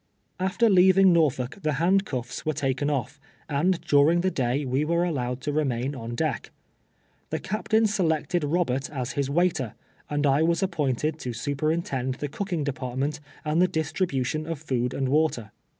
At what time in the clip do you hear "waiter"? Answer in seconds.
9.29-9.75